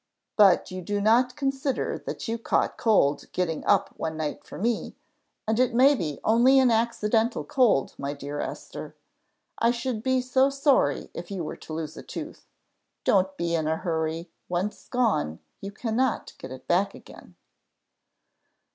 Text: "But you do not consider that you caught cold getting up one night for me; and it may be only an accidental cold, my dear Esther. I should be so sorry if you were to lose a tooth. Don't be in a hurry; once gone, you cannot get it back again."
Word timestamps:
"But 0.35 0.71
you 0.71 0.81
do 0.81 0.99
not 0.99 1.35
consider 1.35 1.95
that 2.07 2.27
you 2.27 2.39
caught 2.39 2.75
cold 2.75 3.31
getting 3.33 3.63
up 3.67 3.89
one 3.99 4.17
night 4.17 4.43
for 4.43 4.57
me; 4.57 4.95
and 5.47 5.59
it 5.59 5.75
may 5.75 5.93
be 5.93 6.19
only 6.23 6.57
an 6.57 6.71
accidental 6.71 7.43
cold, 7.43 7.93
my 7.99 8.13
dear 8.15 8.39
Esther. 8.39 8.95
I 9.59 9.69
should 9.69 10.01
be 10.01 10.19
so 10.19 10.49
sorry 10.49 11.11
if 11.13 11.29
you 11.29 11.43
were 11.43 11.55
to 11.57 11.73
lose 11.73 11.95
a 11.97 12.01
tooth. 12.01 12.47
Don't 13.03 13.37
be 13.37 13.53
in 13.53 13.67
a 13.67 13.77
hurry; 13.77 14.31
once 14.49 14.87
gone, 14.87 15.37
you 15.59 15.71
cannot 15.71 16.33
get 16.39 16.49
it 16.51 16.67
back 16.67 16.95
again." 16.95 17.35